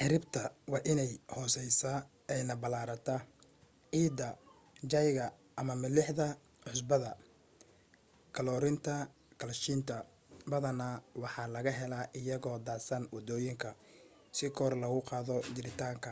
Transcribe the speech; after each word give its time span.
ciribta 0.00 0.42
waa 0.72 0.86
in 0.90 0.98
ay 1.06 1.12
hoseysa 1.36 1.90
ayna 2.34 2.54
balarata. 2.62 3.16
ciida 3.92 4.28
jayga 4.92 5.26
ama 5.60 5.74
milixda/cusbada 5.82 7.10
kaloriinta 8.34 8.94
kaalshiyta 9.40 9.96
badana 10.50 10.86
waxaa 11.22 11.52
laga 11.54 11.72
hela 11.80 11.98
iyagoo 12.18 12.58
daadsan 12.66 13.02
wadooyinka 13.14 13.70
si 14.36 14.46
kor 14.56 14.72
lagu 14.82 15.00
qaado 15.10 15.34
jaritaanka 15.54 16.10